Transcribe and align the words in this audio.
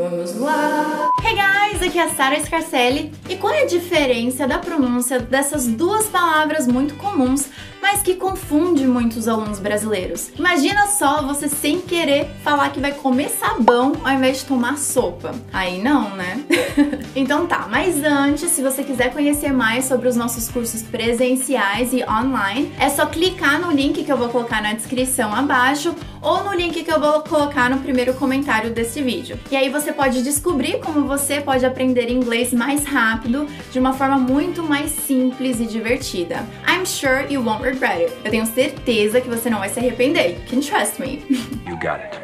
Vamos 0.00 0.34
lá! 0.36 1.10
Hey 1.22 1.34
guys, 1.34 1.82
aqui 1.82 1.98
é 1.98 2.04
a 2.04 2.08
Sara 2.08 2.42
Scarcelli 2.42 3.12
e 3.28 3.36
qual 3.36 3.52
é 3.52 3.64
a 3.64 3.66
diferença 3.66 4.48
da 4.48 4.56
pronúncia 4.56 5.18
dessas 5.18 5.66
duas 5.66 6.06
palavras 6.06 6.66
muito 6.66 6.94
comuns, 6.94 7.50
mas 7.80 8.02
que 8.02 8.14
confunde 8.14 8.86
muitos 8.86 9.28
alunos 9.28 9.58
brasileiros? 9.58 10.30
Imagina 10.38 10.86
só 10.86 11.22
você 11.22 11.48
sem 11.48 11.80
querer 11.80 12.30
falar 12.42 12.70
que 12.70 12.80
vai 12.80 12.92
comer 12.92 13.28
sabão 13.28 13.92
ao 14.04 14.12
invés 14.12 14.38
de 14.38 14.44
tomar 14.44 14.78
sopa. 14.78 15.34
Aí 15.52 15.82
não, 15.82 16.10
né? 16.16 16.44
então 17.16 17.46
tá, 17.46 17.66
mas 17.70 18.02
antes, 18.02 18.50
se 18.50 18.62
você 18.62 18.82
quiser 18.82 19.12
conhecer 19.12 19.52
mais 19.52 19.84
sobre 19.84 20.08
os 20.08 20.16
nossos 20.16 20.48
cursos 20.48 20.82
presenciais 20.82 21.92
e 21.92 22.04
online, 22.04 22.72
é 22.78 22.88
só 22.88 23.06
clicar 23.06 23.60
no 23.60 23.70
link 23.70 24.04
que 24.04 24.12
eu 24.12 24.16
vou 24.16 24.28
colocar 24.28 24.62
na 24.62 24.72
descrição 24.72 25.34
abaixo 25.34 25.94
ou 26.22 26.44
no 26.44 26.54
link 26.54 26.82
que 26.82 26.92
eu 26.92 27.00
vou 27.00 27.20
colocar 27.22 27.70
no 27.70 27.78
primeiro 27.78 28.14
comentário 28.14 28.70
desse 28.70 29.02
vídeo. 29.02 29.38
E 29.50 29.56
aí 29.56 29.68
você 29.68 29.92
pode 29.92 30.22
descobrir 30.22 30.80
como 30.80 31.06
você 31.06 31.40
pode 31.40 31.64
aprender 31.64 32.10
inglês 32.10 32.52
mais 32.52 32.84
rápido, 32.84 33.46
de 33.70 33.78
uma 33.78 33.92
forma 33.92 34.18
muito 34.18 34.62
mais 34.62 34.90
simples 34.90 35.60
e 35.60 35.66
divertida. 35.66 36.46
I'm 36.70 36.86
sure 36.86 37.26
you 37.28 37.42
won't 37.42 37.64
regret 37.64 38.00
it. 38.00 38.12
Eu 38.24 38.30
tenho 38.30 38.46
certeza 38.46 39.20
que 39.20 39.28
você 39.28 39.50
não 39.50 39.58
vai 39.58 39.68
se 39.68 39.80
arrepender. 39.80 40.38
You 40.38 40.46
can 40.48 40.60
trust 40.60 41.00
me. 41.00 41.24
You 41.66 41.74
got 41.74 42.00
it. 42.00 42.16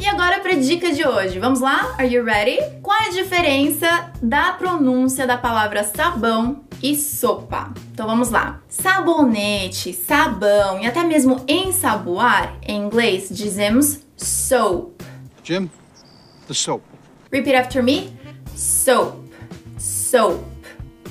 E 0.00 0.06
agora 0.06 0.40
para 0.40 0.52
a 0.52 0.56
dica 0.56 0.90
de 0.90 1.06
hoje. 1.06 1.38
Vamos 1.38 1.60
lá? 1.60 1.94
Are 1.98 2.08
you 2.08 2.24
ready? 2.24 2.58
Qual 2.82 2.98
é 2.98 3.08
a 3.08 3.10
diferença 3.10 4.10
da 4.22 4.54
pronúncia 4.54 5.26
da 5.26 5.36
palavra 5.36 5.84
sabão 5.84 6.64
e 6.82 6.96
sopa? 6.96 7.74
Então 7.92 8.06
vamos 8.06 8.30
lá. 8.30 8.62
Sabonete, 8.70 9.92
sabão 9.92 10.80
e 10.80 10.86
até 10.86 11.02
mesmo 11.04 11.44
ensaboar, 11.46 12.56
em 12.66 12.80
inglês 12.80 13.28
dizemos 13.30 14.00
soap. 14.16 15.02
Jim, 15.44 15.68
the 16.46 16.54
soap. 16.54 16.82
Repeat 17.30 17.54
after 17.54 17.82
me. 17.82 18.16
Soap. 18.56 19.18
Soap. 19.78 20.42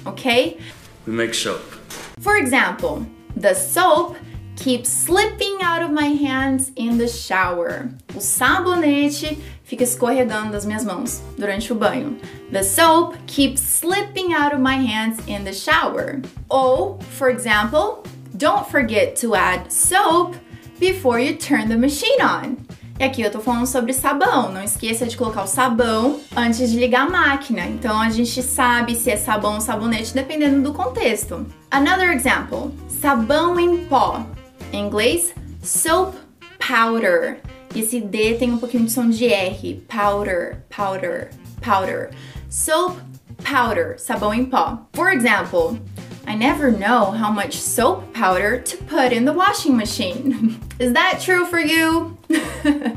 Okay? 0.07 0.57
We 1.05 1.13
make 1.13 1.35
soap. 1.35 1.78
For 2.19 2.37
example, 2.37 3.05
the 3.35 3.53
soap 3.53 4.17
keeps 4.57 4.89
slipping 4.89 5.59
out 5.61 5.81
of 5.81 5.91
my 5.91 6.07
hands 6.07 6.71
in 6.75 6.97
the 6.97 7.07
shower. 7.07 7.89
O 8.13 8.19
sabonete 8.19 9.37
fica 9.63 9.83
escorregando 9.83 10.51
das 10.51 10.65
minhas 10.65 10.83
mãos 10.83 11.21
durante 11.37 11.71
o 11.71 11.75
banho. 11.75 12.19
The 12.51 12.63
soap 12.63 13.15
keeps 13.25 13.61
slipping 13.61 14.33
out 14.33 14.53
of 14.53 14.59
my 14.59 14.75
hands 14.75 15.25
in 15.27 15.45
the 15.45 15.53
shower. 15.53 16.21
Ou, 16.51 16.99
for 17.11 17.29
example, 17.29 18.03
don't 18.35 18.67
forget 18.67 19.15
to 19.17 19.35
add 19.35 19.71
soap 19.71 20.35
before 20.77 21.19
you 21.19 21.37
turn 21.37 21.69
the 21.69 21.77
machine 21.77 22.21
on. 22.21 22.57
E 22.99 23.03
aqui 23.05 23.21
eu 23.21 23.31
tô 23.31 23.39
falando 23.39 23.65
sobre 23.65 23.93
sabão. 23.93 24.51
Não 24.51 24.61
esqueça 24.61 25.05
de 25.05 25.15
colocar 25.15 25.43
o 25.43 25.47
sabão 25.47 26.19
antes 26.35 26.69
de 26.69 26.77
ligar 26.77 27.07
a 27.07 27.09
máquina. 27.09 27.65
Então 27.65 27.97
a 27.97 28.09
gente 28.09 28.43
sabe 28.43 28.93
se 28.93 29.09
é 29.09 29.15
sabão 29.15 29.55
ou 29.55 29.61
sabonete 29.61 30.13
dependendo 30.13 30.61
do 30.61 30.73
contexto. 30.73 31.47
Another 31.71 32.11
example: 32.11 32.73
sabão 32.89 33.57
em 33.57 33.85
pó. 33.85 34.25
Em 34.73 34.85
inglês, 34.85 35.33
soap 35.63 36.13
powder. 36.59 37.39
E 37.73 37.79
esse 37.79 38.01
D 38.01 38.33
tem 38.33 38.51
um 38.51 38.57
pouquinho 38.57 38.83
de 38.83 38.91
som 38.91 39.09
de 39.09 39.31
R. 39.31 39.81
Powder, 39.87 40.65
powder, 40.69 41.29
powder. 41.61 42.09
Soap 42.49 42.97
powder, 43.41 43.97
sabão 43.97 44.33
em 44.33 44.43
pó. 44.43 44.77
For 44.91 45.13
example, 45.13 45.79
I 46.27 46.35
never 46.35 46.69
know 46.69 47.11
how 47.11 47.31
much 47.31 47.53
soap 47.53 48.13
powder 48.13 48.59
to 48.59 48.77
put 48.85 49.13
in 49.13 49.23
the 49.23 49.31
washing 49.31 49.77
machine. 49.77 50.59
Is 50.79 50.93
that 50.93 51.19
true 51.21 51.45
for 51.45 51.59
you? 51.59 52.17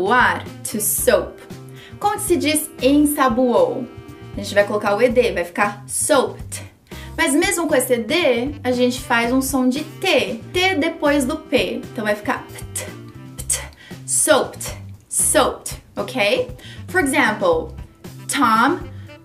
Ensaboar, 0.00 0.44
to 0.64 0.80
soap. 0.80 1.38
Como 1.98 2.18
se 2.18 2.36
diz 2.36 2.70
ensaboou? 2.80 3.86
A 4.34 4.40
gente 4.40 4.54
vai 4.54 4.64
colocar 4.64 4.96
o 4.96 5.02
ED, 5.02 5.32
vai 5.34 5.44
ficar 5.44 5.84
soaped. 5.86 6.62
Mas 7.16 7.34
mesmo 7.34 7.68
com 7.68 7.74
esse 7.74 7.98
D, 7.98 8.54
a 8.64 8.72
gente 8.72 8.98
faz 8.98 9.30
um 9.30 9.42
som 9.42 9.68
de 9.68 9.84
T. 9.84 10.40
T 10.52 10.74
depois 10.76 11.26
do 11.26 11.36
P. 11.36 11.82
Então 11.92 12.04
vai 12.04 12.14
ficar 12.14 12.46
pt, 12.46 12.86
pt, 13.36 13.60
soaped, 14.06 14.74
soaped, 15.06 15.82
ok? 15.94 16.48
For 16.88 17.00
example, 17.00 17.74
Tom 18.26 18.78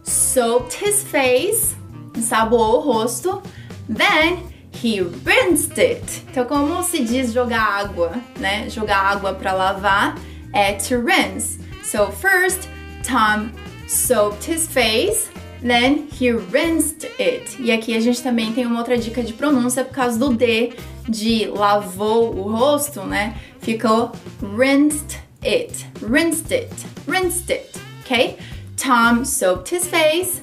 soaped 0.04 0.84
his 0.84 1.04
face, 1.04 1.74
ensaboou 2.18 2.80
o 2.80 2.80
rosto, 2.82 3.42
then 3.88 4.44
he 4.74 5.00
rinsed 5.24 5.80
it. 5.80 6.26
Então 6.30 6.44
como 6.44 6.84
se 6.84 7.02
diz 7.02 7.32
jogar 7.32 7.62
água, 7.62 8.12
né? 8.38 8.70
Jogar 8.70 8.98
água 8.98 9.34
para 9.34 9.54
lavar 9.54 10.16
é 10.56 10.74
to 10.74 11.00
rinse. 11.00 11.60
So 11.84 12.10
first, 12.12 12.68
Tom 13.04 13.52
soaped 13.88 14.44
his 14.44 14.68
face, 14.68 15.30
then 15.62 16.08
he 16.08 16.32
rinsed 16.32 17.06
it. 17.20 17.56
E 17.60 17.72
aqui 17.72 17.96
a 17.96 18.00
gente 18.00 18.22
também 18.24 18.54
tem 18.54 18.66
uma 18.66 18.80
outra 18.80 18.98
dica 18.98 19.22
de 19.22 19.34
pronúncia 19.34 19.84
por 19.84 19.94
causa 19.94 20.18
do 20.18 20.34
D 20.34 20.74
de 21.08 21.46
lavou 21.48 22.36
o 22.36 22.52
rosto, 22.52 23.04
né? 23.04 23.36
Ficou 23.60 24.12
rinsed 24.58 25.20
it, 25.44 25.86
rinsed 26.02 26.52
it, 26.52 26.74
rinsed 27.08 27.52
it, 27.52 27.80
ok? 28.02 28.38
Tom 28.78 29.24
soaped 29.24 29.70
his 29.76 29.88
face, 29.88 30.42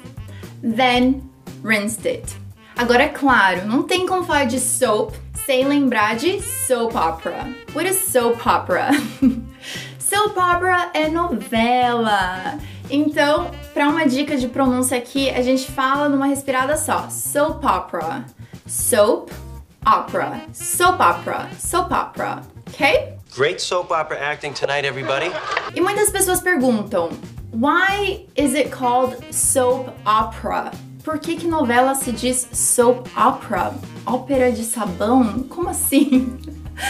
then 0.62 1.22
rinsed 1.62 2.06
it. 2.06 2.36
Agora, 2.76 3.04
é 3.04 3.08
claro, 3.08 3.66
não 3.66 3.82
tem 3.82 4.06
como 4.06 4.24
falar 4.24 4.44
de 4.44 4.58
soap 4.58 5.14
sem 5.44 5.66
lembrar 5.66 6.16
de 6.16 6.40
soap 6.40 6.94
opera. 6.94 7.48
What 7.74 7.88
is 7.88 7.96
soap 7.96 8.40
opera? 8.46 8.90
soap 10.22 10.36
opera 10.36 10.90
é 10.94 11.08
novela. 11.08 12.58
Então, 12.88 13.50
para 13.74 13.88
uma 13.88 14.06
dica 14.06 14.36
de 14.36 14.46
pronúncia 14.46 14.96
aqui, 14.96 15.28
a 15.30 15.42
gente 15.42 15.70
fala 15.70 16.08
numa 16.08 16.26
respirada 16.26 16.76
só. 16.76 17.08
Soap 17.08 17.64
opera. 17.64 18.24
Soap 18.66 19.30
opera. 19.84 20.42
Soap 20.52 21.00
opera. 21.00 21.48
Soap 21.58 21.90
opera. 21.90 22.42
Ok? 22.68 23.16
Great 23.36 23.60
soap 23.60 23.90
opera 23.90 24.20
acting 24.20 24.52
tonight, 24.52 24.86
everybody. 24.86 25.32
E 25.74 25.80
muitas 25.80 26.10
pessoas 26.10 26.40
perguntam: 26.40 27.10
Why 27.52 28.26
is 28.36 28.54
it 28.54 28.70
called 28.70 29.16
soap 29.32 29.88
opera? 30.06 30.70
Por 31.02 31.18
que, 31.18 31.34
que 31.34 31.48
novela 31.48 31.96
se 31.96 32.12
diz 32.12 32.46
soap 32.52 33.08
opera? 33.16 33.74
Ópera 34.06 34.52
de 34.52 34.62
sabão? 34.62 35.44
Como 35.48 35.68
assim? 35.68 36.38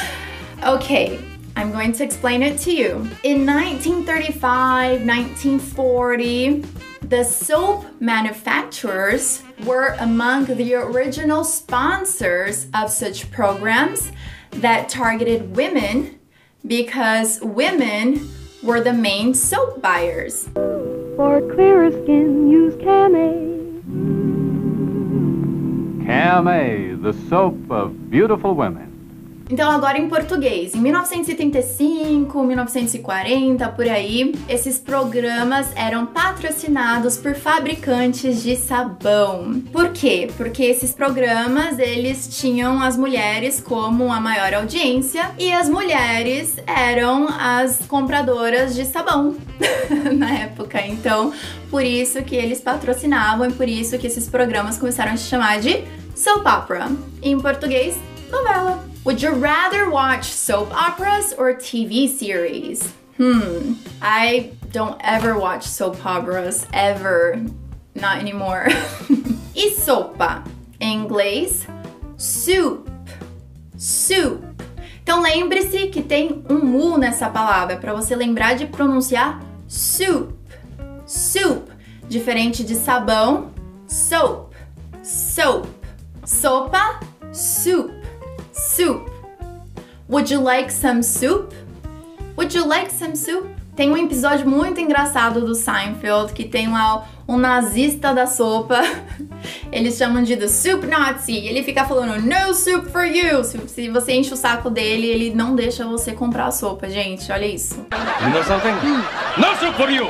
okay, 0.74 1.18
I'm 1.56 1.70
going 1.70 1.92
to 1.92 2.04
explain 2.04 2.42
it 2.42 2.58
to 2.60 2.72
you. 2.72 3.08
In 3.22 3.46
1935, 3.46 5.06
1940, 5.06 6.64
the 7.02 7.24
soap 7.24 7.84
manufacturers 8.00 9.42
were 9.64 9.96
among 10.00 10.46
the 10.46 10.74
original 10.74 11.44
sponsors 11.44 12.66
of 12.74 12.90
such 12.90 13.30
programs 13.30 14.12
that 14.52 14.88
targeted 14.88 15.54
women 15.54 16.18
because 16.66 17.40
women 17.42 18.30
were 18.62 18.80
the 18.80 18.92
main 18.92 19.34
soap 19.34 19.82
buyers. 19.82 20.48
For 21.16 21.42
clearer 21.54 21.90
skin, 21.90 22.48
use 22.50 22.74
Camay. 22.76 23.82
Camay, 26.06 27.02
the 27.02 27.12
soap 27.28 27.70
of 27.70 28.10
beautiful 28.10 28.54
women. 28.54 28.91
Então, 29.52 29.70
agora 29.70 29.98
em 29.98 30.08
português, 30.08 30.74
em 30.74 30.78
1935, 30.78 32.42
1940, 32.42 33.68
por 33.68 33.86
aí, 33.86 34.34
esses 34.48 34.78
programas 34.78 35.70
eram 35.76 36.06
patrocinados 36.06 37.18
por 37.18 37.34
fabricantes 37.34 38.42
de 38.42 38.56
sabão. 38.56 39.62
Por 39.70 39.90
quê? 39.90 40.30
Porque 40.38 40.62
esses 40.62 40.94
programas, 40.94 41.78
eles 41.78 42.40
tinham 42.40 42.80
as 42.80 42.96
mulheres 42.96 43.60
como 43.60 44.10
a 44.10 44.18
maior 44.18 44.54
audiência 44.54 45.32
e 45.38 45.52
as 45.52 45.68
mulheres 45.68 46.56
eram 46.66 47.28
as 47.28 47.80
compradoras 47.86 48.74
de 48.74 48.86
sabão 48.86 49.36
na 50.16 50.32
época. 50.32 50.80
Então, 50.80 51.30
por 51.70 51.84
isso 51.84 52.22
que 52.22 52.36
eles 52.36 52.58
patrocinavam 52.58 53.50
e 53.50 53.52
por 53.52 53.68
isso 53.68 53.98
que 53.98 54.06
esses 54.06 54.30
programas 54.30 54.78
começaram 54.78 55.12
a 55.12 55.16
se 55.18 55.28
chamar 55.28 55.60
de 55.60 55.84
soap 56.14 56.46
opera. 56.46 56.90
Em 57.22 57.38
português, 57.38 57.94
novela. 58.30 58.91
Would 59.04 59.20
you 59.20 59.30
rather 59.32 59.90
watch 59.90 60.26
soap 60.26 60.72
operas 60.72 61.34
or 61.36 61.54
TV 61.54 62.08
series? 62.08 62.88
Hmm, 63.16 63.74
I 64.00 64.52
don't 64.70 64.96
ever 65.00 65.36
watch 65.36 65.64
soap 65.64 66.06
operas, 66.06 66.68
ever. 66.72 67.44
Not 67.96 68.18
anymore. 68.18 68.68
e 69.56 69.74
sopa? 69.74 70.44
Em 70.80 71.00
inglês, 71.00 71.66
soup. 72.16 72.88
Soup. 73.76 74.44
Então 75.02 75.20
lembre-se 75.20 75.88
que 75.88 76.00
tem 76.00 76.44
um 76.48 76.76
U 76.76 76.96
nessa 76.96 77.28
palavra 77.28 77.78
para 77.78 77.92
você 77.92 78.14
lembrar 78.14 78.54
de 78.54 78.66
pronunciar 78.66 79.42
soup. 79.66 80.32
Soup. 81.04 81.68
Diferente 82.08 82.62
de 82.62 82.76
sabão, 82.76 83.50
soap. 83.88 84.52
Soap. 85.02 85.66
Sopa, 86.24 87.00
soup. 87.32 88.01
Soup. 88.74 89.06
Would 90.08 90.32
you 90.32 90.40
like 90.40 90.72
some 90.72 91.02
soup? 91.02 91.52
Would 92.38 92.56
you 92.56 92.66
like 92.66 92.90
some 92.90 93.14
soup? 93.14 93.46
Tem 93.76 93.90
um 93.90 93.96
episódio 93.98 94.48
muito 94.48 94.80
engraçado 94.80 95.42
do 95.42 95.54
Seinfeld 95.54 96.32
que 96.32 96.44
tem 96.44 96.70
lá 96.70 97.06
um 97.28 97.36
nazista 97.36 98.14
da 98.14 98.26
sopa. 98.26 98.80
Eles 99.70 99.98
chamam 99.98 100.22
de 100.22 100.38
The 100.38 100.48
Soup 100.48 100.86
Nazi. 100.86 101.36
Ele 101.36 101.62
fica 101.62 101.84
falando 101.84 102.22
No 102.22 102.54
soup 102.54 102.90
for 102.90 103.04
you. 103.04 103.44
Se, 103.44 103.58
se 103.68 103.90
você 103.90 104.12
enche 104.14 104.32
o 104.32 104.38
saco 104.38 104.70
dele, 104.70 105.06
ele 105.06 105.34
não 105.34 105.54
deixa 105.54 105.84
você 105.84 106.12
comprar 106.12 106.46
a 106.46 106.50
sopa, 106.50 106.88
gente. 106.88 107.30
Olha 107.30 107.44
isso. 107.44 107.74
You 108.22 108.30
know 108.30 108.42
something? 108.42 108.72
No 109.36 109.54
soup 109.60 109.76
for 109.76 109.90
you! 109.90 110.06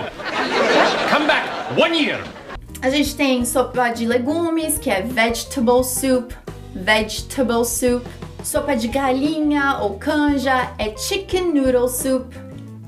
Come 1.13 1.27
back 1.27 1.49
one 1.77 2.01
year! 2.01 2.21
A 2.81 2.89
gente 2.91 3.17
tem 3.17 3.45
sopa 3.45 3.89
de 3.89 4.07
legumes, 4.07 4.79
que 4.79 4.89
é 4.89 5.03
vegetable 5.03 5.83
soup. 5.83 6.33
Vegetable 6.77 7.65
soup. 7.65 8.07
Sopa 8.45 8.75
de 8.75 8.89
galinha 8.89 9.79
ou 9.83 9.99
canja 9.99 10.73
é 10.77 10.97
chicken 10.97 11.53
noodle 11.55 11.89
soup. 11.89 12.35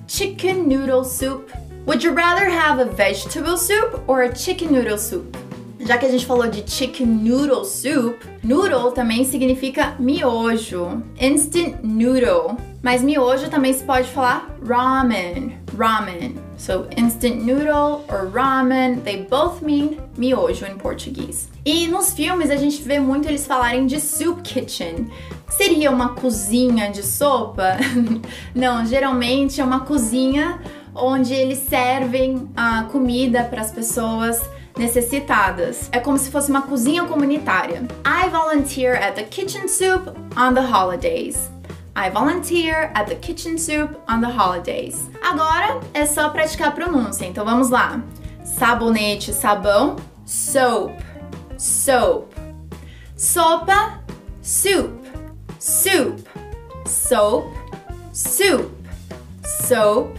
Chicken 0.08 0.68
noodle 0.68 1.04
soup. 1.04 1.50
Would 1.86 2.02
you 2.02 2.12
rather 2.12 2.48
have 2.48 2.80
a 2.80 2.86
vegetable 2.86 3.56
soup 3.56 4.02
or 4.08 4.22
a 4.22 4.34
chicken 4.34 4.72
noodle 4.72 4.98
soup? 4.98 5.36
Já 5.78 5.96
que 5.96 6.06
a 6.06 6.10
gente 6.10 6.26
falou 6.26 6.48
de 6.48 6.68
chicken 6.68 7.06
noodle 7.06 7.64
soup, 7.64 8.26
noodle 8.42 8.92
também 8.92 9.24
significa 9.24 9.94
miojo, 9.98 11.02
instant 11.20 11.76
noodle. 11.82 12.56
Mas 12.82 13.02
miojo 13.02 13.48
também 13.48 13.72
se 13.72 13.84
pode 13.84 14.08
falar 14.08 14.58
ramen, 14.66 15.58
ramen. 15.76 16.43
So 16.56 16.86
instant 16.96 17.42
noodle 17.44 18.04
or 18.08 18.26
ramen, 18.30 19.02
they 19.04 19.22
both 19.22 19.62
mean 19.62 20.00
miojo 20.16 20.66
em 20.66 20.76
português. 20.76 21.48
E 21.64 21.86
nos 21.88 22.12
filmes 22.12 22.50
a 22.50 22.56
gente 22.56 22.82
vê 22.82 23.00
muito 23.00 23.28
eles 23.28 23.46
falarem 23.46 23.86
de 23.86 24.00
soup 24.00 24.42
kitchen. 24.42 25.10
Seria 25.48 25.90
uma 25.90 26.10
cozinha 26.10 26.90
de 26.90 27.02
sopa? 27.02 27.76
Não, 28.54 28.84
geralmente 28.86 29.60
é 29.60 29.64
uma 29.64 29.80
cozinha 29.80 30.60
onde 30.94 31.32
eles 31.34 31.58
servem 31.58 32.48
a 32.56 32.84
comida 32.84 33.44
para 33.44 33.60
as 33.60 33.72
pessoas 33.72 34.40
necessitadas. 34.76 35.88
É 35.92 36.00
como 36.00 36.18
se 36.18 36.30
fosse 36.30 36.50
uma 36.50 36.62
cozinha 36.62 37.04
comunitária. 37.04 37.82
I 38.04 38.28
volunteer 38.28 38.94
at 38.94 39.14
the 39.14 39.24
kitchen 39.24 39.68
soup 39.68 40.08
on 40.36 40.54
the 40.54 40.62
holidays. 40.62 41.53
I 41.96 42.10
volunteer 42.10 42.90
at 42.96 43.06
the 43.06 43.14
kitchen 43.14 43.56
soup 43.56 44.00
on 44.08 44.20
the 44.20 44.28
holidays. 44.28 45.08
Agora 45.22 45.80
é 45.94 46.04
só 46.04 46.28
praticar 46.28 46.68
a 46.68 46.70
pronúncia, 46.72 47.24
então 47.24 47.44
vamos 47.44 47.70
lá. 47.70 48.02
Sabonete, 48.44 49.32
sabão, 49.32 49.96
soap, 50.26 50.98
soap. 51.56 52.32
Sopa, 53.16 54.00
soup, 54.42 55.06
soup. 55.58 56.20
Soap, 56.84 57.54
soup, 58.12 58.72
soap, 59.44 60.16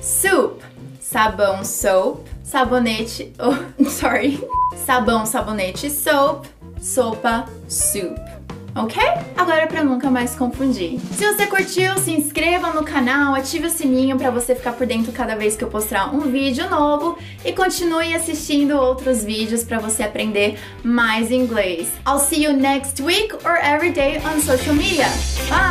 soup. 0.00 0.62
Sabão, 1.00 1.64
soap. 1.64 2.28
Sabonete, 2.44 3.32
oh, 3.40 3.84
sorry. 3.90 4.40
Sabão, 4.86 5.26
sabonete, 5.26 5.90
soap. 5.90 6.46
Sopa, 6.80 7.44
soup 7.68 8.37
ok? 8.78 9.02
Agora 9.36 9.66
para 9.66 9.84
nunca 9.84 10.10
mais 10.10 10.34
confundir. 10.34 10.98
Se 11.12 11.24
você 11.24 11.46
curtiu, 11.46 11.98
se 11.98 12.12
inscreva 12.12 12.72
no 12.72 12.84
canal, 12.84 13.34
ative 13.34 13.66
o 13.66 13.70
sininho 13.70 14.16
para 14.16 14.30
você 14.30 14.54
ficar 14.54 14.72
por 14.72 14.86
dentro 14.86 15.12
cada 15.12 15.34
vez 15.36 15.56
que 15.56 15.64
eu 15.64 15.68
postar 15.68 16.14
um 16.14 16.20
vídeo 16.20 16.68
novo 16.68 17.18
e 17.44 17.52
continue 17.52 18.14
assistindo 18.14 18.72
outros 18.76 19.24
vídeos 19.24 19.64
para 19.64 19.78
você 19.78 20.02
aprender 20.02 20.58
mais 20.82 21.30
inglês. 21.30 21.88
I'll 22.06 22.18
see 22.18 22.44
you 22.44 22.52
next 22.52 23.02
week 23.02 23.34
or 23.44 23.56
every 23.56 23.90
day 23.90 24.18
on 24.18 24.40
social 24.40 24.74
media. 24.74 25.06
Bye! 25.48 25.68